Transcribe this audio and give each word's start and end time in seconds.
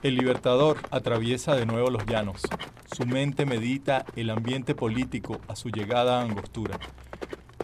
El 0.00 0.14
libertador 0.14 0.78
atraviesa 0.92 1.56
de 1.56 1.66
nuevo 1.66 1.90
los 1.90 2.06
llanos. 2.06 2.42
Su 2.96 3.04
mente 3.04 3.46
medita 3.46 4.06
el 4.14 4.30
ambiente 4.30 4.76
político 4.76 5.40
a 5.48 5.56
su 5.56 5.70
llegada 5.70 6.20
a 6.20 6.22
Angostura. 6.22 6.78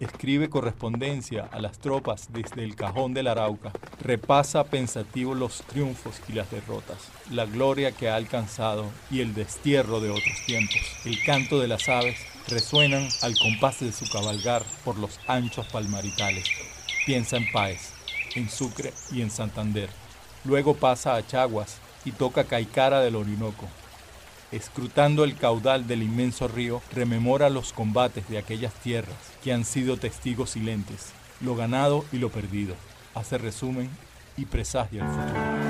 Escribe 0.01 0.51
correspondencia 0.51 1.49
a 1.53 1.60
las 1.60 1.78
tropas 1.78 2.33
desde 2.33 2.65
el 2.65 2.74
cajón 2.74 3.15
del 3.15 3.28
Arauca. 3.28 3.71
Repasa 4.03 4.65
pensativo 4.65 5.37
los 5.37 5.62
triunfos 5.62 6.21
y 6.28 6.33
las 6.33 6.51
derrotas, 6.51 7.08
la 7.31 7.47
gloria 7.47 7.92
que 7.92 8.08
ha 8.08 8.17
alcanzado 8.17 8.87
y 9.12 9.21
el 9.21 9.32
destierro 9.32 10.01
de 10.01 10.10
otros 10.10 10.44
tiempos. 10.44 10.80
El 11.04 11.22
canto 11.22 11.60
de 11.60 11.69
las 11.69 11.88
aves 11.88 12.19
resuenan 12.48 13.08
al 13.22 13.38
compás 13.38 13.78
de 13.78 13.92
su 13.92 14.10
cabalgar 14.10 14.64
por 14.85 14.98
los 14.98 15.21
anchos 15.28 15.69
palmaritales. 15.69 16.46
Piensa 17.06 17.37
en 17.37 17.46
Páez, 17.52 17.92
en 18.34 18.51
Sucre 18.51 18.92
y 19.12 19.23
en 19.23 19.30
Santander. 19.30 19.88
Luego 20.45 20.74
pasa 20.74 21.14
a 21.14 21.24
Chaguas 21.24 21.78
y 22.04 22.12
toca 22.12 22.44
Caicara 22.44 23.00
del 23.00 23.16
Orinoco. 23.16 23.66
Escrutando 24.52 25.24
el 25.24 25.36
caudal 25.36 25.86
del 25.86 26.02
inmenso 26.02 26.46
río, 26.46 26.80
rememora 26.92 27.50
los 27.50 27.72
combates 27.72 28.28
de 28.28 28.38
aquellas 28.38 28.72
tierras 28.74 29.16
que 29.42 29.52
han 29.52 29.64
sido 29.64 29.96
testigos 29.96 30.50
silentes, 30.50 31.12
lo 31.40 31.56
ganado 31.56 32.04
y 32.12 32.18
lo 32.18 32.28
perdido. 32.28 32.76
Hace 33.14 33.38
resumen 33.38 33.90
y 34.36 34.45
presagia 34.45 35.02
el 35.02 35.09
futuro. 35.09 35.64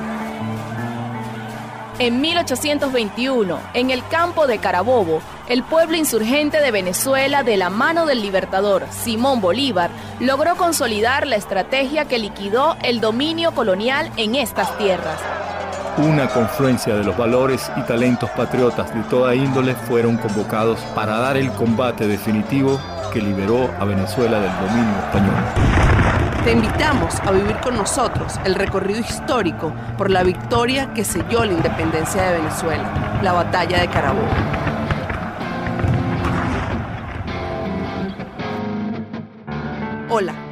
En 2.00 2.20
1821, 2.20 3.58
en 3.72 3.90
el 3.90 4.06
campo 4.08 4.48
de 4.48 4.58
Carabobo, 4.58 5.22
el 5.48 5.62
pueblo 5.62 5.96
insurgente 5.96 6.60
de 6.60 6.72
Venezuela, 6.72 7.44
de 7.44 7.56
la 7.56 7.70
mano 7.70 8.04
del 8.04 8.20
libertador 8.20 8.84
Simón 8.90 9.40
Bolívar, 9.40 9.90
logró 10.18 10.56
consolidar 10.56 11.28
la 11.28 11.36
estrategia 11.36 12.06
que 12.06 12.18
liquidó 12.18 12.76
el 12.82 13.00
dominio 13.00 13.54
colonial 13.54 14.10
en 14.16 14.34
estas 14.34 14.76
tierras. 14.76 15.20
Una 15.96 16.26
confluencia 16.26 16.96
de 16.96 17.04
los 17.04 17.16
valores 17.16 17.70
y 17.76 17.82
talentos 17.82 18.28
patriotas 18.30 18.92
de 18.92 19.00
toda 19.04 19.32
índole 19.32 19.76
fueron 19.76 20.16
convocados 20.16 20.80
para 20.92 21.18
dar 21.18 21.36
el 21.36 21.52
combate 21.52 22.08
definitivo 22.08 22.80
que 23.12 23.20
liberó 23.20 23.70
a 23.78 23.84
Venezuela 23.84 24.40
del 24.40 24.50
dominio 24.50 24.98
español. 24.98 25.34
Te 26.42 26.50
invitamos 26.50 27.14
a 27.20 27.30
vivir 27.30 27.56
con 27.60 27.76
nosotros 27.76 28.40
el 28.44 28.56
recorrido 28.56 28.98
histórico 28.98 29.72
por 29.96 30.10
la 30.10 30.24
victoria 30.24 30.92
que 30.92 31.04
selló 31.04 31.44
la 31.44 31.52
independencia 31.52 32.24
de 32.24 32.38
Venezuela, 32.38 33.20
la 33.22 33.32
batalla 33.32 33.80
de 33.80 33.86
Carabobo. 33.86 34.63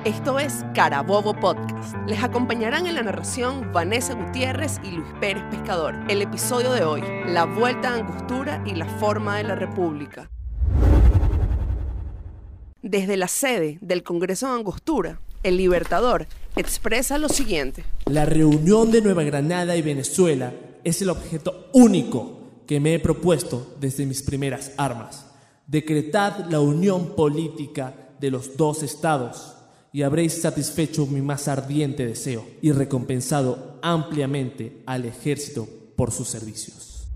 Esto 0.05 0.41
es 0.41 0.65
Carabobo 0.75 1.33
Podcast. 1.35 1.95
Les 2.09 2.23
acompañarán 2.23 2.87
en 2.87 2.97
la 2.97 3.03
narración 3.03 3.73
Vanessa 3.73 4.15
Gutiérrez 4.15 4.81
y 4.83 4.91
Luis 4.91 5.09
Pérez 5.21 5.45
Pescador. 5.51 5.95
El 6.09 6.23
episodio 6.23 6.73
de 6.73 6.83
hoy, 6.83 7.03
la 7.27 7.45
vuelta 7.45 7.91
a 7.91 7.95
Angostura 7.99 8.65
y 8.67 8.75
la 8.75 8.87
forma 8.99 9.37
de 9.37 9.45
la 9.45 9.55
República. 9.55 10.29
Desde 12.83 13.17
la 13.17 13.29
sede 13.29 13.79
del 13.81 14.03
Congreso 14.03 14.49
de 14.49 14.55
Angostura, 14.55 15.21
el 15.45 15.57
Libertador, 15.57 16.27
expresa 16.57 17.17
lo 17.19 17.29
siguiente. 17.29 17.85
La 18.07 18.25
reunión 18.25 18.91
de 18.91 19.03
Nueva 19.03 19.23
Granada 19.23 19.77
y 19.77 19.83
Venezuela 19.83 20.53
es 20.83 21.01
el 21.01 21.11
objeto 21.11 21.69
único 21.73 22.41
que 22.67 22.81
me 22.81 22.95
he 22.95 22.99
propuesto 22.99 23.77
desde 23.81 24.07
mis 24.07 24.23
primeras 24.23 24.73
armas. 24.77 25.27
Decretad 25.69 26.47
la 26.51 26.59
unión 26.59 27.15
política 27.15 27.95
de 28.19 28.33
los 28.33 28.57
dos 28.57 28.83
estados 28.83 29.62
y 29.93 30.03
habréis 30.03 30.41
satisfecho 30.41 31.07
mi 31.07 31.21
más 31.21 31.49
ardiente 31.49 32.07
deseo 32.07 32.47
y 32.63 32.73
recompensado 32.73 33.79
ampliamente 33.83 34.83
al 34.87 35.05
ejército 35.05 35.69
por 35.97 36.11
sus 36.11 36.29
servicios. 36.29 37.11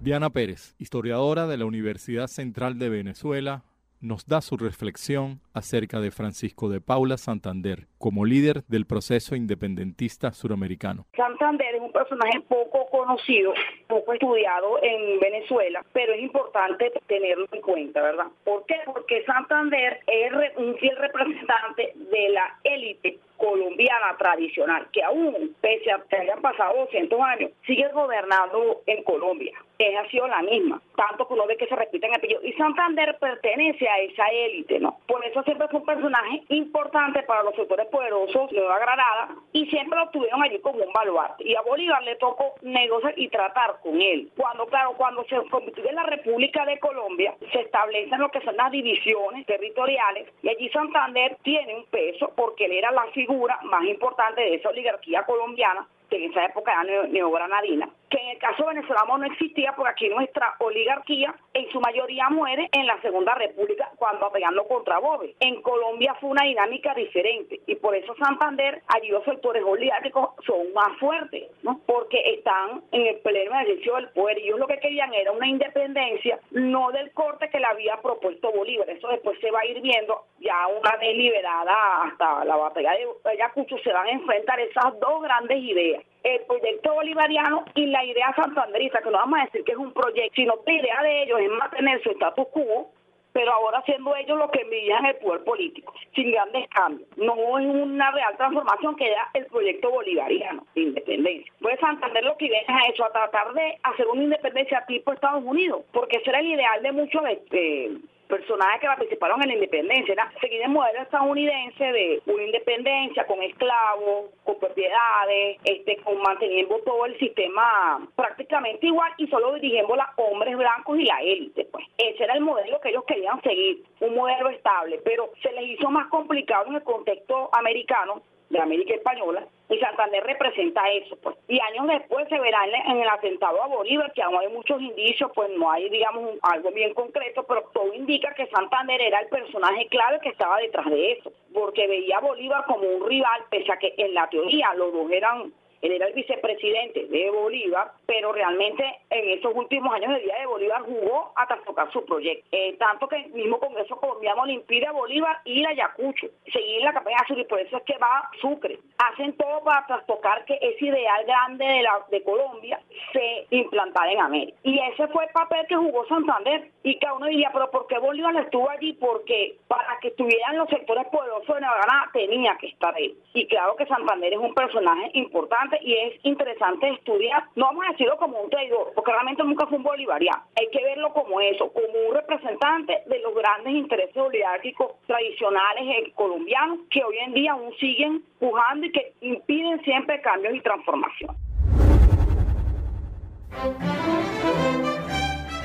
Diana 0.00 0.30
Pérez, 0.30 0.74
historiadora 0.78 1.46
de 1.46 1.56
la 1.56 1.64
Universidad 1.64 2.28
Central 2.28 2.78
de 2.78 2.88
Venezuela, 2.88 3.64
nos 4.00 4.26
da 4.26 4.40
su 4.40 4.56
reflexión 4.56 5.40
acerca 5.54 6.00
de 6.00 6.10
Francisco 6.10 6.68
de 6.68 6.80
Paula 6.80 7.16
Santander 7.16 7.86
como 7.98 8.24
líder 8.24 8.62
del 8.68 8.86
proceso 8.86 9.34
independentista 9.34 10.32
suramericano. 10.32 11.06
Santander 11.16 11.74
es 11.74 11.80
un 11.80 11.92
personaje 11.92 12.40
poco 12.48 12.88
conocido, 12.90 13.52
poco 13.86 14.12
estudiado 14.12 14.82
en 14.82 15.18
Venezuela, 15.20 15.84
pero 15.92 16.12
es 16.12 16.22
importante 16.22 16.92
tenerlo 17.06 17.46
en 17.52 17.60
cuenta, 17.60 18.02
¿verdad? 18.02 18.26
¿Por 18.44 18.64
qué? 18.66 18.76
Porque 18.84 19.24
Santander 19.24 20.00
es 20.06 20.32
un 20.56 20.76
fiel 20.76 20.96
representante 20.96 21.92
de 21.96 22.28
la 22.30 22.58
élite 22.64 23.18
colombiana 23.38 24.16
tradicional, 24.18 24.86
que 24.92 25.02
aún, 25.02 25.56
pese 25.60 25.90
a 25.90 26.02
que 26.10 26.16
hayan 26.16 26.42
pasado 26.42 26.76
200 26.80 27.20
años, 27.20 27.50
sigue 27.66 27.88
gobernando 27.92 28.82
en 28.86 29.02
Colombia. 29.04 29.52
Es 29.78 29.96
ha 29.96 30.08
sido 30.10 30.26
la 30.26 30.42
misma, 30.42 30.82
tanto 30.96 31.26
que 31.26 31.34
uno 31.34 31.46
ve 31.46 31.56
que 31.56 31.68
se 31.68 31.76
repiten 31.76 32.12
apellidos. 32.12 32.44
Y 32.44 32.52
Santander 32.54 33.16
pertenece 33.20 33.88
a 33.88 34.00
esa 34.00 34.26
élite, 34.26 34.80
¿no? 34.80 34.98
Por 35.06 35.24
eso 35.24 35.40
siempre 35.44 35.68
fue 35.68 35.78
un 35.78 35.86
personaje 35.86 36.42
importante 36.48 37.22
para 37.22 37.44
los 37.44 37.54
sectores 37.54 37.86
poderosos 37.86 38.50
de 38.50 38.58
Nueva 38.58 38.80
Granada 38.80 39.36
y 39.52 39.66
siempre 39.66 39.96
lo 39.96 40.08
tuvieron 40.10 40.42
allí 40.42 40.58
como 40.58 40.82
un 40.82 40.92
baluarte. 40.92 41.48
Y 41.48 41.54
a 41.54 41.62
Bolívar 41.62 42.02
le 42.02 42.16
tocó 42.16 42.54
negociar 42.62 43.14
y 43.16 43.28
tratar 43.28 43.76
con 43.80 44.00
él. 44.02 44.32
Cuando, 44.36 44.66
claro, 44.66 44.94
cuando 44.96 45.24
se 45.26 45.36
constituye 45.48 45.92
la 45.92 46.02
República 46.02 46.64
de 46.64 46.80
Colombia, 46.80 47.36
se 47.52 47.60
establecen 47.60 48.18
lo 48.18 48.30
que 48.30 48.40
son 48.40 48.56
las 48.56 48.72
divisiones 48.72 49.46
territoriales 49.46 50.26
y 50.42 50.48
allí 50.48 50.68
Santander 50.70 51.36
tiene 51.42 51.76
un 51.76 51.84
peso 51.84 52.32
porque 52.34 52.64
él 52.64 52.72
era 52.72 52.90
la 52.90 53.06
figura 53.12 53.27
más 53.64 53.84
importante 53.84 54.40
de 54.40 54.54
esa 54.54 54.70
oligarquía 54.70 55.24
colombiana 55.24 55.86
que 56.08 56.16
en 56.16 56.30
esa 56.30 56.44
época 56.44 56.72
era 56.72 57.06
neogranadina, 57.06 57.88
que 58.10 58.18
en 58.18 58.28
el 58.30 58.38
caso 58.38 58.66
venezolano 58.66 59.18
no 59.18 59.26
existía 59.26 59.74
porque 59.74 59.90
aquí 59.90 60.08
nuestra 60.08 60.54
oligarquía 60.60 61.34
en 61.54 61.70
su 61.70 61.80
mayoría 61.80 62.28
muere 62.30 62.68
en 62.72 62.86
la 62.86 63.00
Segunda 63.00 63.34
República 63.34 63.90
cuando 63.96 64.30
peleando 64.30 64.66
contra 64.66 64.98
Bobe. 64.98 65.34
En 65.40 65.60
Colombia 65.62 66.14
fue 66.20 66.30
una 66.30 66.44
dinámica 66.44 66.94
diferente 66.94 67.60
y 67.66 67.74
por 67.76 67.94
eso 67.94 68.14
Santander, 68.16 68.82
allí 68.88 69.08
los 69.08 69.24
sectores 69.24 69.62
oligárquicos 69.64 70.30
son 70.46 70.72
más 70.72 70.96
fuertes, 70.98 71.50
¿no? 71.62 71.80
Porque 71.86 72.18
están 72.34 72.82
en 72.92 73.06
el 73.06 73.16
pleno 73.16 73.52
ejercicio 73.52 73.96
del 73.96 74.08
poder 74.10 74.38
y 74.38 74.44
ellos 74.44 74.58
lo 74.58 74.66
que 74.66 74.80
querían 74.80 75.12
era 75.12 75.32
una 75.32 75.48
independencia, 75.48 76.38
no 76.50 76.90
del 76.92 77.12
corte 77.12 77.50
que 77.50 77.58
le 77.58 77.66
había 77.66 77.96
propuesto 78.00 78.52
Bolívar. 78.52 78.88
Eso 78.88 79.08
después 79.08 79.38
se 79.40 79.50
va 79.50 79.60
a 79.60 79.66
ir 79.66 79.80
viendo 79.80 80.24
ya 80.40 80.66
una 80.68 80.96
vez 80.96 81.16
liberada 81.16 82.02
hasta 82.04 82.44
la 82.44 82.56
batalla 82.56 82.92
de 82.92 83.30
Ayacucho 83.30 83.76
se 83.78 83.92
van 83.92 84.06
a 84.06 84.12
enfrentar 84.12 84.58
esas 84.60 84.98
dos 85.00 85.22
grandes 85.22 85.58
ideas 85.58 86.02
el 86.22 86.40
proyecto 86.42 86.94
bolivariano 86.94 87.64
y 87.74 87.86
la 87.86 88.04
idea 88.04 88.34
santanderista, 88.34 89.00
que 89.00 89.10
no 89.10 89.18
vamos 89.18 89.40
a 89.40 89.44
decir 89.44 89.64
que 89.64 89.72
es 89.72 89.78
un 89.78 89.92
proyecto, 89.92 90.34
sino 90.34 90.62
que 90.64 90.72
la 90.72 90.78
idea 90.80 91.02
de 91.02 91.22
ellos 91.22 91.40
es 91.40 91.50
mantener 91.50 92.02
su 92.02 92.10
status 92.10 92.48
quo, 92.48 92.90
pero 93.32 93.52
ahora 93.52 93.82
siendo 93.82 94.16
ellos 94.16 94.38
los 94.38 94.50
que 94.50 94.62
envidian 94.62 95.06
el 95.06 95.16
poder 95.16 95.44
político, 95.44 95.94
sin 96.14 96.32
grandes 96.32 96.68
cambios. 96.70 97.08
No 97.16 97.58
es 97.58 97.66
una 97.66 98.10
real 98.10 98.36
transformación 98.36 98.96
que 98.96 99.10
da 99.10 99.28
el 99.34 99.46
proyecto 99.46 99.90
bolivariano 99.90 100.66
de 100.74 100.80
independencia. 100.82 101.52
Pues 101.60 101.78
Santander 101.78 102.24
lo 102.24 102.36
que 102.36 102.48
viene 102.48 102.66
a 102.66 102.88
eso, 102.88 103.04
a 103.04 103.12
tratar 103.12 103.52
de 103.52 103.78
hacer 103.82 104.06
una 104.08 104.24
independencia 104.24 104.84
tipo 104.86 105.12
Estados 105.12 105.44
Unidos, 105.44 105.82
porque 105.92 106.16
ese 106.16 106.30
era 106.30 106.40
el 106.40 106.46
ideal 106.48 106.82
de 106.82 106.92
muchos 106.92 107.22
de 107.22 107.98
personajes 108.28 108.80
que 108.80 108.86
participaron 108.86 109.42
en 109.42 109.48
la 109.48 109.54
independencia, 109.54 110.12
era 110.12 110.32
seguir 110.40 110.62
el 110.62 110.70
modelo 110.70 111.02
estadounidense 111.02 111.84
de 111.84 112.22
una 112.26 112.42
independencia 112.44 113.26
con 113.26 113.42
esclavos, 113.42 114.30
con 114.44 114.58
propiedades, 114.58 115.58
este, 115.64 115.96
con 116.02 116.20
manteniendo 116.22 116.78
todo 116.84 117.06
el 117.06 117.18
sistema 117.18 118.06
prácticamente 118.14 118.86
igual 118.86 119.12
y 119.16 119.26
solo 119.28 119.54
dirigiendo 119.54 119.94
a 119.94 120.12
hombres 120.16 120.56
blancos 120.56 120.98
y 120.98 121.04
la 121.04 121.20
élite, 121.22 121.64
pues. 121.72 121.84
Ese 121.96 122.24
era 122.24 122.34
el 122.34 122.40
modelo 122.40 122.80
que 122.80 122.90
ellos 122.90 123.04
querían 123.04 123.40
seguir, 123.42 123.82
un 124.00 124.14
modelo 124.14 124.50
estable, 124.50 125.00
pero 125.04 125.30
se 125.42 125.52
les 125.52 125.64
hizo 125.70 125.90
más 125.90 126.08
complicado 126.08 126.66
en 126.66 126.76
el 126.76 126.82
contexto 126.82 127.50
americano 127.52 128.22
de 128.50 128.60
América 128.60 128.94
Española, 128.94 129.46
y 129.68 129.78
Santander 129.78 130.24
representa 130.24 130.88
eso. 130.90 131.16
Pues. 131.22 131.36
Y 131.48 131.60
años 131.60 131.86
después 131.86 132.26
se 132.28 132.38
verá 132.38 132.58
en, 132.64 133.00
el 133.00 133.08
atentado 133.08 133.62
a 133.62 133.68
Bolívar, 133.68 134.12
que 134.12 134.22
aún 134.22 134.38
hay 134.38 134.48
muchos 134.48 134.80
indicios, 134.80 135.30
pues 135.34 135.50
no 135.58 135.70
hay, 135.70 135.88
digamos, 135.90 136.38
algo 136.42 136.70
bien 136.70 136.94
concreto, 136.94 137.44
pero 137.44 137.68
todo 137.72 137.92
indica 137.92 138.32
que 138.34 138.46
Santander 138.46 139.00
era 139.00 139.20
el 139.20 139.28
personaje 139.28 139.86
clave 139.88 140.20
que 140.20 140.30
estaba 140.30 140.58
detrás 140.58 140.86
de 140.86 141.12
eso, 141.12 141.32
porque 141.52 141.86
veía 141.86 142.18
a 142.18 142.22
Bolívar 142.22 142.64
como 142.66 142.88
un 142.88 143.08
rival, 143.08 143.42
pese 143.50 143.72
a 143.72 143.78
que 143.78 143.94
en 143.98 144.14
la 144.14 144.28
teoría 144.28 144.72
los 144.74 144.92
dos 144.92 145.10
eran 145.10 145.52
él 145.82 145.92
era 145.92 146.06
el 146.06 146.14
vicepresidente 146.14 147.06
de 147.06 147.30
Bolívar, 147.30 147.92
pero 148.06 148.32
realmente 148.32 148.84
en 149.10 149.38
esos 149.38 149.54
últimos 149.54 149.92
años 149.94 150.12
de 150.14 150.20
día 150.20 150.38
de 150.40 150.46
Bolívar 150.46 150.82
jugó 150.82 151.32
a 151.36 151.46
trastocar 151.46 151.90
su 151.92 152.04
proyecto. 152.04 152.46
Eh, 152.52 152.76
tanto 152.78 153.08
que 153.08 153.16
el 153.16 153.30
mismo 153.30 153.58
Congreso 153.58 153.96
colombiano 153.96 154.46
le 154.46 154.54
impide 154.54 154.86
a 154.86 154.92
Bolívar 154.92 155.38
ir 155.44 155.66
a 155.66 155.70
Ayacucho, 155.70 156.28
seguir 156.52 156.82
la 156.82 156.92
campaña 156.92 157.18
azul 157.22 157.38
y 157.38 157.44
por 157.44 157.60
eso 157.60 157.76
es 157.76 157.82
que 157.84 157.98
va 157.98 158.28
Sucre. 158.40 158.78
Hacen 158.98 159.36
todo 159.36 159.62
para 159.62 159.86
trastocar 159.86 160.44
que 160.44 160.58
ese 160.60 160.86
ideal 160.86 161.24
grande 161.24 161.64
de, 161.64 161.86
de 162.10 162.22
Colombia 162.22 162.80
se 163.12 163.46
implantara 163.50 164.12
en 164.12 164.20
América. 164.20 164.58
Y 164.62 164.78
ese 164.78 165.06
fue 165.08 165.24
el 165.24 165.30
papel 165.30 165.66
que 165.68 165.76
jugó 165.76 166.06
Santander. 166.06 166.70
Y 166.82 166.98
cada 166.98 167.14
uno 167.14 167.26
diría, 167.26 167.50
pero 167.52 167.70
¿por 167.70 167.86
qué 167.86 167.98
Bolívar 167.98 168.34
estuvo 168.36 168.68
allí? 168.70 168.94
Porque 168.94 169.56
para 169.68 169.98
que 170.00 170.08
estuvieran 170.08 170.56
los 170.56 170.68
sectores 170.68 171.06
poderosos 171.08 171.54
de 171.54 171.60
Granada 171.60 172.10
tenía 172.12 172.56
que 172.56 172.68
estar 172.68 172.94
ahí. 172.94 173.16
Y 173.34 173.46
claro 173.46 173.76
que 173.76 173.86
Santander 173.86 174.32
es 174.32 174.38
un 174.38 174.54
personaje 174.54 175.10
importante 175.14 175.67
y 175.82 175.94
es 175.94 176.20
interesante 176.24 176.88
estudiar. 176.90 177.44
No 177.56 177.66
vamos 177.66 177.84
a 177.88 178.16
como 178.16 178.40
un 178.40 178.50
traidor, 178.50 178.92
porque 178.94 179.12
realmente 179.12 179.42
nunca 179.44 179.66
fue 179.66 179.78
un 179.78 179.84
bolivariano. 179.84 180.42
Hay 180.58 180.68
que 180.70 180.82
verlo 180.82 181.12
como 181.12 181.40
eso, 181.40 181.72
como 181.72 182.08
un 182.08 182.14
representante 182.14 183.02
de 183.06 183.18
los 183.20 183.34
grandes 183.34 183.74
intereses 183.74 184.16
oligárquicos 184.16 184.92
tradicionales 185.06 185.84
eh, 185.84 186.12
colombianos 186.14 186.80
que 186.90 187.02
hoy 187.02 187.18
en 187.18 187.34
día 187.34 187.52
aún 187.52 187.72
siguen 187.78 188.22
pujando 188.38 188.86
y 188.86 188.92
que 188.92 189.12
impiden 189.20 189.82
siempre 189.82 190.20
cambios 190.20 190.54
y 190.54 190.60
transformación. 190.60 191.36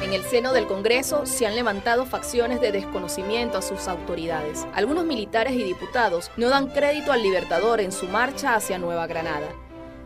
En 0.04 0.14
el 0.14 0.22
seno 0.24 0.54
del 0.54 0.68
Congreso 0.68 1.26
se 1.26 1.48
han 1.48 1.56
levantado 1.56 2.06
facciones 2.06 2.62
de 2.62 2.72
desconocimiento 2.72 3.58
a 3.58 3.62
sus 3.62 3.88
autoridades. 3.88 4.68
Algunos 4.74 5.06
militares 5.06 5.54
y 5.54 5.64
diputados 5.64 6.30
no 6.38 6.50
dan 6.50 6.68
crédito 6.68 7.12
al 7.12 7.24
Libertador 7.24 7.80
en 7.80 7.92
su 7.92 8.08
marcha 8.08 8.56
hacia 8.56 8.78
Nueva 8.78 9.08
Granada. 9.08 9.48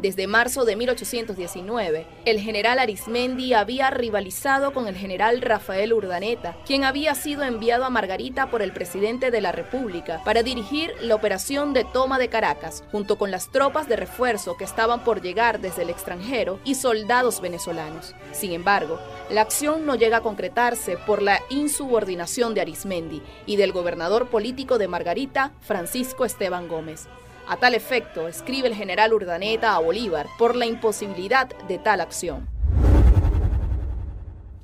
Desde 0.01 0.27
marzo 0.27 0.63
de 0.63 0.75
1819, 0.75 2.05
el 2.25 2.39
general 2.39 2.77
Arismendi 2.77 3.53
había 3.53 3.89
rivalizado 3.89 4.71
con 4.71 4.87
el 4.87 4.95
general 4.95 5.41
Rafael 5.41 5.91
Urdaneta, 5.91 6.55
quien 6.67 6.83
había 6.83 7.15
sido 7.15 7.41
enviado 7.41 7.83
a 7.83 7.89
Margarita 7.89 8.51
por 8.51 8.61
el 8.61 8.73
presidente 8.73 9.31
de 9.31 9.41
la 9.41 9.51
República 9.51 10.21
para 10.23 10.43
dirigir 10.43 10.93
la 11.01 11.15
operación 11.15 11.73
de 11.73 11.83
toma 11.83 12.19
de 12.19 12.29
Caracas, 12.29 12.83
junto 12.91 13.17
con 13.17 13.31
las 13.31 13.51
tropas 13.51 13.89
de 13.89 13.95
refuerzo 13.95 14.55
que 14.55 14.65
estaban 14.65 15.03
por 15.03 15.23
llegar 15.23 15.59
desde 15.61 15.81
el 15.81 15.89
extranjero 15.89 16.59
y 16.63 16.75
soldados 16.75 17.41
venezolanos. 17.41 18.13
Sin 18.33 18.51
embargo, 18.51 18.99
la 19.31 19.41
acción 19.41 19.87
no 19.87 19.95
llega 19.95 20.17
a 20.17 20.21
concretarse 20.21 20.97
por 20.97 21.23
la 21.23 21.39
insubordinación 21.49 22.53
de 22.53 22.61
Arismendi 22.61 23.23
y 23.47 23.55
del 23.55 23.71
gobernador 23.71 24.27
político 24.27 24.77
de 24.77 24.87
Margarita, 24.87 25.53
Francisco 25.61 26.23
Esteban 26.23 26.67
Gómez. 26.67 27.07
A 27.49 27.55
tal 27.55 27.75
efecto, 27.75 28.27
escribe 28.27 28.67
el 28.67 28.75
general 28.75 29.13
Urdaneta 29.13 29.73
a 29.73 29.79
Bolívar 29.79 30.27
por 30.37 30.53
la 30.53 30.65
imposibilidad 30.65 31.47
de 31.67 31.77
tal 31.77 32.01
acción. 32.01 32.45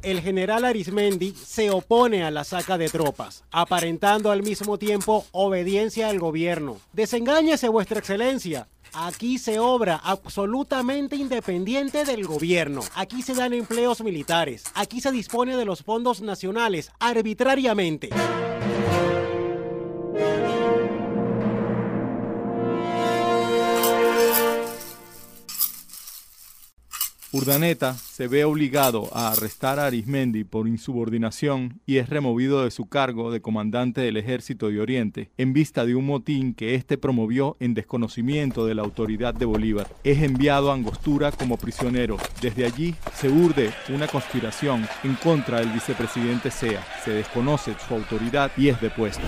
El 0.01 0.19
general 0.19 0.65
Arismendi 0.65 1.31
se 1.31 1.71
opone 1.71 2.25
a 2.25 2.31
la 2.31 2.44
saca 2.44 2.77
de 2.77 2.89
tropas, 2.89 3.45
aparentando 3.51 4.31
al 4.31 4.44
mismo 4.44 4.77
tiempo 4.77 5.25
obediencia 5.31 6.09
al 6.09 6.19
gobierno. 6.19 6.75
Desengáñese, 6.91 7.69
vuestra 7.69 8.00
excelencia. 8.00 8.68
Aquí 8.91 9.38
se 9.38 9.59
obra 9.59 9.95
absolutamente 10.03 11.15
independiente 11.15 12.03
del 12.03 12.27
gobierno. 12.27 12.81
Aquí 12.95 13.21
se 13.21 13.33
dan 13.33 13.53
empleos 13.53 14.03
militares. 14.03 14.65
Aquí 14.75 15.00
se 15.00 15.13
dispone 15.13 15.56
de 15.56 15.63
los 15.63 15.83
fondos 15.83 16.21
nacionales 16.21 16.91
arbitrariamente. 17.00 18.09
Urdaneta 27.33 27.95
se 27.95 28.27
ve 28.27 28.45
obligado 28.45 29.09
a 29.12 29.31
arrestar 29.31 29.80
a 29.80 29.88
Arismendi 29.88 30.44
por 30.44 30.68
insubordinación 30.68 31.81
y 31.88 31.97
es 31.97 32.07
removido 32.07 32.63
de 32.63 32.69
su 32.69 32.85
cargo 32.85 33.31
de 33.31 33.41
comandante 33.41 34.01
del 34.01 34.18
ejército 34.18 34.69
de 34.69 34.80
Oriente 34.80 35.31
en 35.35 35.51
vista 35.51 35.83
de 35.83 35.95
un 35.95 36.06
motín 36.06 36.53
que 36.53 36.75
éste 36.75 36.95
promovió 37.00 37.57
en 37.59 37.74
desconocimiento 37.74 38.68
de 38.68 38.75
la 38.75 38.83
autoridad 38.83 39.33
de 39.33 39.45
Bolívar. 39.45 39.88
Es 40.03 40.21
enviado 40.21 40.69
a 40.69 40.75
Angostura 40.75 41.31
como 41.31 41.57
prisionero. 41.57 42.18
Desde 42.39 42.65
allí 42.65 42.94
se 43.15 43.30
urde 43.30 43.71
una 43.89 44.07
conspiración 44.07 44.88
en 45.03 45.15
contra 45.15 45.59
del 45.59 45.71
vicepresidente 45.71 46.51
Sea. 46.51 46.85
Se 47.03 47.09
desconoce 47.09 47.74
su 47.88 47.95
autoridad 47.95 48.51
y 48.57 48.68
es 48.68 48.80
depuesto. 48.80 49.24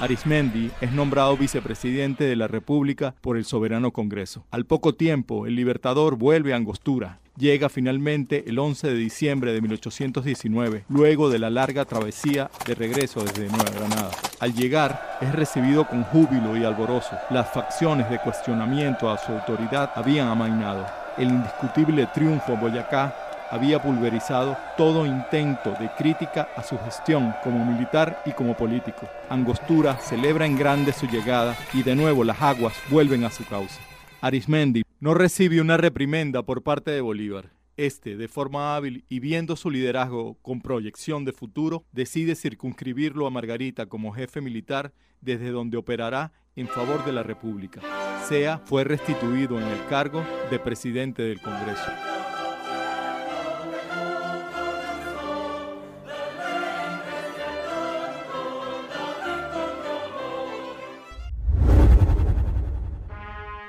Arismendi 0.00 0.70
es 0.80 0.92
nombrado 0.92 1.36
vicepresidente 1.36 2.24
de 2.24 2.36
la 2.36 2.48
República 2.48 3.14
por 3.20 3.36
el 3.36 3.44
soberano 3.44 3.92
Congreso. 3.92 4.44
Al 4.50 4.64
poco 4.64 4.94
tiempo, 4.94 5.46
el 5.46 5.54
Libertador 5.54 6.16
vuelve 6.16 6.52
a 6.52 6.56
Angostura. 6.56 7.20
Llega 7.36 7.68
finalmente 7.68 8.44
el 8.48 8.58
11 8.58 8.88
de 8.88 8.94
diciembre 8.94 9.52
de 9.52 9.60
1819, 9.60 10.84
luego 10.88 11.30
de 11.30 11.38
la 11.38 11.50
larga 11.50 11.84
travesía 11.84 12.50
de 12.66 12.74
regreso 12.74 13.22
desde 13.22 13.48
Nueva 13.48 13.70
Granada. 13.70 14.10
Al 14.40 14.54
llegar, 14.54 15.18
es 15.20 15.32
recibido 15.32 15.86
con 15.86 16.02
júbilo 16.04 16.56
y 16.56 16.64
alborozo. 16.64 17.16
Las 17.30 17.52
facciones 17.52 18.10
de 18.10 18.18
cuestionamiento 18.18 19.08
a 19.08 19.18
su 19.18 19.32
autoridad 19.32 19.92
habían 19.94 20.28
amainado. 20.28 20.84
El 21.16 21.28
indiscutible 21.28 22.06
triunfo 22.12 22.52
en 22.54 22.60
Boyacá 22.60 23.27
había 23.50 23.82
pulverizado 23.82 24.56
todo 24.76 25.06
intento 25.06 25.74
de 25.80 25.90
crítica 25.96 26.48
a 26.56 26.62
su 26.62 26.78
gestión 26.78 27.34
como 27.42 27.64
militar 27.64 28.22
y 28.26 28.32
como 28.32 28.56
político. 28.56 29.08
Angostura 29.28 29.96
celebra 29.96 30.46
en 30.46 30.56
grande 30.56 30.92
su 30.92 31.06
llegada 31.06 31.56
y 31.72 31.82
de 31.82 31.94
nuevo 31.94 32.24
las 32.24 32.40
aguas 32.40 32.74
vuelven 32.90 33.24
a 33.24 33.30
su 33.30 33.44
cauce. 33.44 33.80
Arismendi 34.20 34.82
no 35.00 35.14
recibe 35.14 35.60
una 35.60 35.76
reprimenda 35.76 36.42
por 36.42 36.62
parte 36.62 36.90
de 36.90 37.00
Bolívar. 37.00 37.50
Este, 37.76 38.16
de 38.16 38.26
forma 38.26 38.74
hábil 38.74 39.04
y 39.08 39.20
viendo 39.20 39.54
su 39.54 39.70
liderazgo 39.70 40.36
con 40.42 40.60
proyección 40.60 41.24
de 41.24 41.32
futuro, 41.32 41.84
decide 41.92 42.34
circunscribirlo 42.34 43.24
a 43.26 43.30
Margarita 43.30 43.86
como 43.86 44.12
jefe 44.12 44.40
militar 44.40 44.92
desde 45.20 45.50
donde 45.50 45.76
operará 45.76 46.32
en 46.56 46.66
favor 46.66 47.04
de 47.04 47.12
la 47.12 47.22
República. 47.22 47.80
Sea 48.28 48.58
fue 48.58 48.82
restituido 48.82 49.60
en 49.60 49.66
el 49.68 49.86
cargo 49.86 50.24
de 50.50 50.58
presidente 50.58 51.22
del 51.22 51.40
Congreso. 51.40 51.90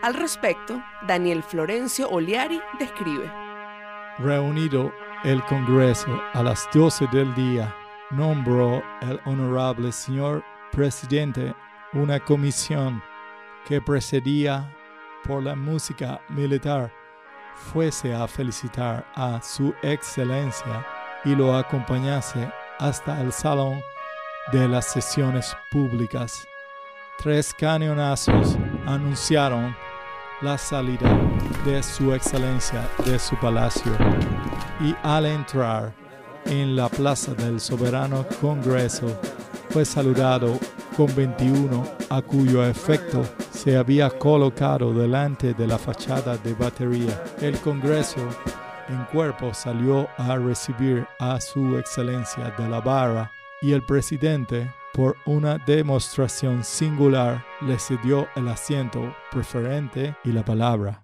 Al 0.10 0.16
respecto, 0.16 0.82
Daniel 1.06 1.44
Florencio 1.44 2.10
Oliari 2.10 2.60
describe. 2.80 3.32
Reunido 4.18 4.92
el 5.24 5.44
Congreso 5.44 6.20
a 6.34 6.42
las 6.42 6.68
12 6.74 7.06
del 7.12 7.32
día, 7.36 7.76
nombró 8.10 8.82
el 9.04 9.22
honorable 9.26 9.92
señor 9.92 10.44
presidente 10.72 11.54
una 11.94 12.20
comisión 12.20 13.04
que 13.68 13.80
precedía 13.82 14.76
por 15.26 15.44
la 15.44 15.54
música 15.54 16.20
militar 16.28 16.92
fuese 17.54 18.12
a 18.12 18.28
felicitar 18.28 19.06
a 19.14 19.40
su 19.44 19.76
excelencia 19.84 20.88
y 21.24 21.36
lo 21.36 21.56
acompañase 21.56 22.52
hasta 22.80 23.22
el 23.22 23.32
salón 23.32 23.80
de 24.52 24.68
las 24.68 24.88
sesiones 24.88 25.56
públicas. 25.70 26.48
Tres 27.20 27.54
cañonazos 27.54 28.58
anunciaron 28.88 29.76
la 30.42 30.58
salida 30.58 31.20
de 31.66 31.84
su 31.84 32.14
excelencia 32.14 32.88
de 33.06 33.20
su 33.20 33.36
palacio 33.38 33.92
y 34.80 34.96
al 35.04 35.26
entrar 35.26 35.94
en 36.46 36.76
la 36.76 36.88
plaza 36.88 37.34
del 37.34 37.60
soberano 37.60 38.26
Congreso 38.40 39.08
fue 39.70 39.84
saludado 39.84 40.58
con 40.96 41.14
21 41.14 41.84
a 42.10 42.22
cuyo 42.22 42.66
efecto 42.66 43.24
se 43.52 43.76
había 43.76 44.10
colocado 44.10 44.94
delante 44.94 45.54
de 45.54 45.68
la 45.68 45.78
fachada 45.78 46.38
de 46.38 46.54
batería. 46.54 47.22
El 47.42 47.60
Congreso 47.60 48.26
en 48.88 49.04
cuerpo 49.12 49.54
salió 49.54 50.08
a 50.18 50.38
recibir 50.38 51.06
a 51.20 51.40
su 51.42 51.78
excelencia 51.78 52.52
de 52.58 52.70
la 52.70 52.80
barra 52.80 53.32
y 53.62 53.74
el 53.74 53.84
presidente 53.84 54.72
por 54.94 55.16
una 55.26 55.58
demostración 55.58 56.64
singular, 56.64 57.46
le 57.62 57.78
cedió 57.80 58.28
el 58.36 58.48
asiento 58.48 59.16
preferente 59.32 60.16
y 60.24 60.32
la 60.32 60.44
palabra. 60.44 61.04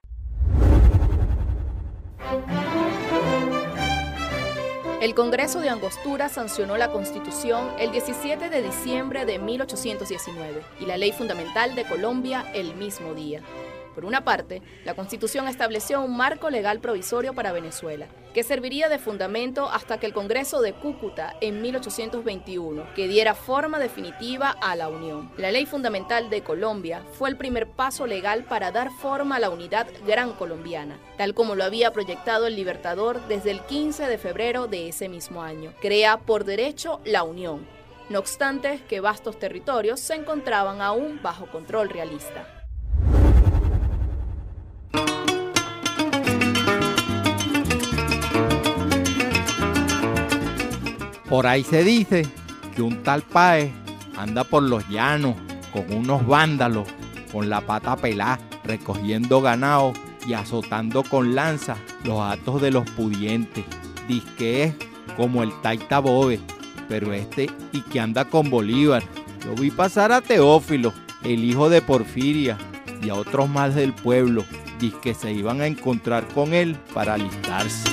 El 5.02 5.14
Congreso 5.14 5.60
de 5.60 5.70
Angostura 5.70 6.30
sancionó 6.30 6.78
la 6.78 6.92
Constitución 6.92 7.70
el 7.80 7.92
17 7.92 8.50
de 8.50 8.64
diciembre 8.64 9.26
de 9.26 9.38
1819 9.38 10.64
y 10.80 10.86
la 10.88 10.98
Ley 10.98 11.12
Fundamental 11.12 11.76
de 11.76 11.86
Colombia 11.86 12.46
el 12.56 12.74
mismo 12.76 13.14
día. 13.14 13.42
Por 13.96 14.04
una 14.04 14.26
parte, 14.26 14.62
la 14.84 14.94
Constitución 14.94 15.48
estableció 15.48 16.02
un 16.02 16.18
marco 16.18 16.50
legal 16.50 16.82
provisorio 16.82 17.34
para 17.34 17.54
Venezuela, 17.54 18.08
que 18.34 18.44
serviría 18.44 18.90
de 18.90 19.00
fundamento 19.00 19.70
hasta 19.70 19.98
que 19.98 20.06
el 20.06 20.14
Congreso 20.14 20.62
de 20.62 20.74
Cúcuta 20.74 21.34
en 21.40 21.62
1821, 21.62 22.94
que 22.94 23.08
diera 23.08 23.34
forma 23.34 23.80
definitiva 23.80 24.50
a 24.50 24.76
la 24.76 24.90
Unión. 24.90 25.32
La 25.38 25.52
Ley 25.52 25.66
Fundamental 25.66 26.30
de 26.30 26.42
Colombia 26.42 27.02
fue 27.14 27.30
el 27.30 27.38
primer 27.38 27.68
paso 27.68 28.06
legal 28.06 28.44
para 28.44 28.72
dar 28.72 28.92
forma 28.92 29.38
a 29.38 29.40
la 29.40 29.50
unidad 29.50 29.88
gran 30.06 30.34
colombiana, 30.34 31.00
tal 31.18 31.34
como 31.34 31.56
lo 31.56 31.64
había 31.64 31.94
proyectado 31.94 32.48
el 32.48 32.58
Libertador 32.58 33.26
desde 33.30 33.52
el 33.52 33.62
15 33.62 34.08
de 34.08 34.18
febrero 34.18 34.68
de 34.68 34.90
ese 34.90 35.08
mismo 35.08 35.42
año. 35.42 35.74
Crea 35.80 36.18
por 36.18 36.44
derecho 36.44 37.00
la 37.06 37.24
Unión, 37.24 37.66
no 38.10 38.20
obstante 38.20 38.82
que 38.88 39.00
vastos 39.00 39.40
territorios 39.40 40.00
se 40.00 40.14
encontraban 40.14 40.82
aún 40.82 41.20
bajo 41.24 41.48
control 41.48 41.90
realista. 41.90 42.55
Por 51.30 51.48
ahí 51.48 51.64
se 51.64 51.84
dice 51.84 52.28
que 52.76 52.82
un 52.82 53.04
tal 53.04 53.22
Paez 53.22 53.72
anda 54.18 54.44
por 54.44 54.64
los 54.64 54.88
llanos 54.90 55.36
con 55.72 55.92
unos 55.94 56.26
vándalos 56.26 56.88
con 57.32 57.50
la 57.50 57.62
pata 57.62 57.98
pelada 57.98 58.40
recogiendo 58.64 59.42
ganado 59.42 59.94
y 60.26 60.34
azotando 60.34 61.04
con 61.04 61.36
lanza 61.36 61.76
los 62.04 62.22
atos 62.22 62.62
de 62.62 62.72
los 62.72 62.90
pudientes. 62.92 63.66
que 64.38 64.64
es 64.64 64.76
como 65.18 65.44
el 65.44 65.52
Taita 65.62 66.00
Bobe, 66.00 66.40
pero 66.88 67.14
este 67.14 67.50
y 67.72 67.82
que 67.82 68.00
anda 68.00 68.26
con 68.26 68.50
Bolívar. 68.50 69.04
Yo 69.44 69.54
vi 69.56 69.72
pasar 69.72 70.12
a 70.12 70.22
Teófilo, 70.22 70.94
el 71.24 71.44
hijo 71.44 71.70
de 71.70 71.82
Porfiria, 71.82 72.58
y 73.02 73.10
a 73.10 73.16
otros 73.16 73.50
más 73.50 73.76
del 73.76 73.94
pueblo, 73.94 74.44
que 75.02 75.14
se 75.14 75.32
iban 75.32 75.62
a 75.62 75.68
encontrar 75.68 76.28
con 76.28 76.54
él 76.54 76.78
para 76.94 77.16
alistarse. 77.16 77.90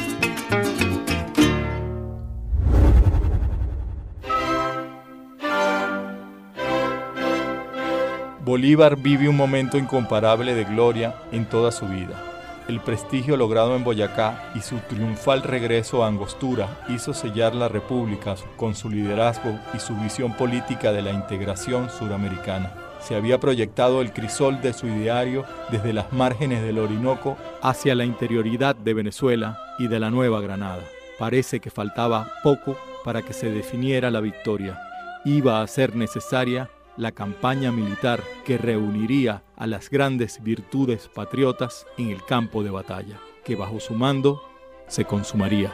Bolívar 8.45 8.97
vive 8.97 9.29
un 9.29 9.37
momento 9.37 9.79
incomparable 9.79 10.57
de 10.57 10.65
gloria 10.65 11.15
en 11.31 11.45
toda 11.45 11.71
su 11.71 11.87
vida. 11.87 12.21
El 12.67 12.81
prestigio 12.81 13.37
logrado 13.37 13.77
en 13.77 13.85
Boyacá 13.85 14.51
y 14.57 14.61
su 14.63 14.79
triunfal 14.79 15.45
regreso 15.45 16.03
a 16.03 16.09
Angostura 16.09 16.69
hizo 16.89 17.15
sellar 17.15 17.55
la 17.55 17.69
República 17.69 18.35
con 18.57 18.75
su 18.75 18.91
liderazgo 18.91 19.61
y 19.75 19.79
su 19.79 19.95
visión 19.95 20.33
política 20.33 20.91
de 20.91 21.03
la 21.03 21.13
integración 21.13 21.89
suramericana. 21.89 22.73
Se 23.01 23.15
había 23.15 23.39
proyectado 23.39 24.01
el 24.01 24.13
crisol 24.13 24.61
de 24.61 24.73
su 24.73 24.89
ideario 24.89 25.45
desde 25.71 25.93
las 25.93 26.13
márgenes 26.13 26.65
del 26.65 26.81
Orinoco 26.81 27.37
hacia 27.63 27.95
la 27.95 28.05
interioridad 28.05 28.75
de 28.75 28.95
Venezuela 28.95 29.61
y 29.79 29.87
de 29.87 30.01
la 30.01 30.11
Nueva 30.11 30.41
Granada. 30.41 30.83
Parece 31.17 31.61
que 31.61 31.71
faltaba 31.71 32.33
poco 32.43 32.77
para 33.05 33.23
que 33.23 33.35
se 33.35 33.53
definiera 33.53 34.11
la 34.11 34.21
victoria. 34.21 34.81
Iba 35.25 35.63
a 35.63 35.67
ser 35.69 35.95
necesaria 35.95 36.69
la 36.97 37.13
campaña 37.13 37.73
militar 37.73 38.23
que 38.45 38.59
reuniría 38.59 39.43
a 39.57 39.67
las 39.67 39.89
grandes 39.91 40.43
virtudes 40.43 41.09
patriotas 41.09 41.87
en 41.97 42.11
el 42.11 42.25
campo 42.25 42.63
de 42.63 42.71
batalla, 42.71 43.19
que 43.45 43.57
bajo 43.57 43.81
su 43.81 43.95
mando 43.95 44.43
se 44.89 45.05
consumaría. 45.05 45.73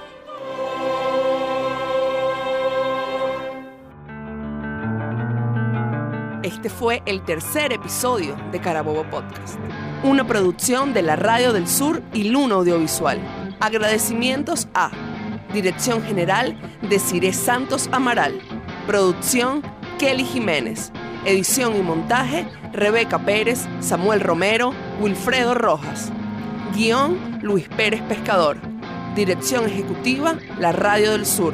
Este 6.42 6.70
fue 6.70 7.02
el 7.04 7.22
tercer 7.24 7.72
episodio 7.72 8.36
de 8.52 8.60
Carabobo 8.60 9.04
Podcast, 9.10 9.58
una 10.02 10.26
producción 10.26 10.94
de 10.94 11.02
la 11.02 11.14
Radio 11.14 11.52
del 11.52 11.68
Sur 11.68 12.02
y 12.14 12.24
Luna 12.24 12.54
Audiovisual. 12.56 13.20
Agradecimientos 13.60 14.68
a 14.72 14.90
Dirección 15.52 16.02
General 16.02 16.56
de 16.88 16.98
Cire 16.98 17.32
Santos 17.32 17.88
Amaral, 17.92 18.40
Producción 18.86 19.62
Kelly 19.98 20.24
Jiménez, 20.24 20.92
Edición 21.28 21.76
y 21.76 21.82
montaje, 21.82 22.46
Rebeca 22.72 23.18
Pérez, 23.18 23.68
Samuel 23.80 24.20
Romero, 24.20 24.72
Wilfredo 24.98 25.52
Rojas. 25.52 26.10
Guión, 26.74 27.18
Luis 27.42 27.68
Pérez 27.68 28.00
Pescador. 28.08 28.56
Dirección 29.14 29.66
ejecutiva, 29.66 30.36
La 30.58 30.72
Radio 30.72 31.12
del 31.12 31.26
Sur. 31.26 31.52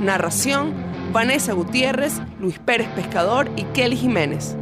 Narración, 0.00 0.72
Vanessa 1.12 1.54
Gutiérrez, 1.54 2.20
Luis 2.38 2.60
Pérez 2.60 2.86
Pescador 2.90 3.50
y 3.56 3.64
Kelly 3.64 3.96
Jiménez. 3.96 4.56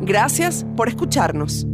Gracias 0.00 0.64
por 0.74 0.88
escucharnos. 0.88 1.66